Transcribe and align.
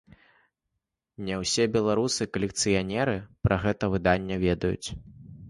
Але 0.07 1.25
не 1.27 1.35
ўсе 1.41 1.63
беларусы-калекцыянеры 1.75 3.15
пра 3.49 3.55
гэта 3.67 3.93
выданне 3.95 4.35
ведаюць. 4.47 4.87